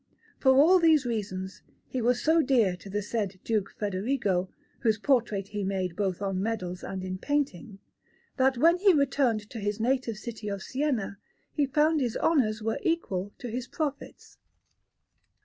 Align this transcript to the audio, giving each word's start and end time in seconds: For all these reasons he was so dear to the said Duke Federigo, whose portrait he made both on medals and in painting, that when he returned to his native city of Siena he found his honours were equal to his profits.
For 0.39 0.49
all 0.49 0.79
these 0.79 1.05
reasons 1.05 1.61
he 1.87 2.01
was 2.01 2.19
so 2.23 2.41
dear 2.41 2.75
to 2.75 2.89
the 2.89 3.03
said 3.03 3.39
Duke 3.43 3.69
Federigo, 3.79 4.49
whose 4.79 4.97
portrait 4.97 5.49
he 5.49 5.63
made 5.63 5.95
both 5.95 6.23
on 6.23 6.41
medals 6.41 6.83
and 6.83 7.03
in 7.03 7.19
painting, 7.19 7.77
that 8.37 8.57
when 8.57 8.77
he 8.77 8.93
returned 8.95 9.47
to 9.51 9.59
his 9.59 9.79
native 9.79 10.17
city 10.17 10.47
of 10.49 10.63
Siena 10.63 11.19
he 11.53 11.67
found 11.67 12.01
his 12.01 12.17
honours 12.17 12.63
were 12.63 12.79
equal 12.81 13.31
to 13.37 13.49
his 13.51 13.67
profits. 13.67 14.39